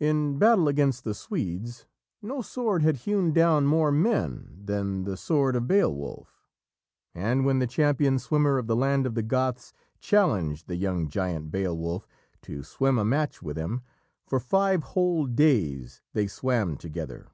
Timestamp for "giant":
11.10-11.50